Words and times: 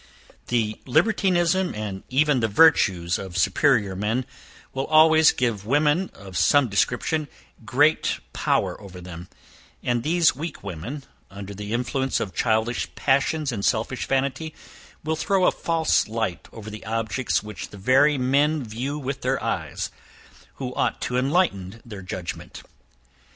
The 0.47 0.81
libertinism, 0.87 1.75
and 1.75 2.01
even 2.09 2.39
the 2.39 2.47
virtues 2.47 3.19
of 3.19 3.37
superior 3.37 3.95
men, 3.95 4.25
will 4.73 4.87
always 4.87 5.31
give 5.31 5.63
women, 5.63 6.09
of 6.15 6.35
some 6.35 6.67
description, 6.69 7.27
great 7.65 8.19
power 8.33 8.81
over 8.81 8.99
them; 8.99 9.29
and 9.83 10.01
these 10.01 10.35
weak 10.35 10.63
women, 10.63 11.03
under 11.29 11.53
the 11.53 11.71
influence 11.71 12.19
of 12.19 12.33
childish 12.33 12.89
passions 12.95 13.51
and 13.51 13.63
selfish 13.63 14.07
vanity, 14.07 14.55
will 15.03 15.15
throw 15.15 15.45
a 15.45 15.51
false 15.51 16.07
light 16.07 16.47
over 16.51 16.71
the 16.71 16.83
objects 16.83 17.43
which 17.43 17.69
the 17.69 17.77
very 17.77 18.17
men 18.17 18.63
view 18.63 18.97
with 18.97 19.21
their 19.21 19.39
eyes, 19.43 19.91
who 20.55 20.73
ought 20.73 20.99
to 21.01 21.15
enlighten 21.15 21.79
their 21.85 22.01
judgment. 22.01 22.63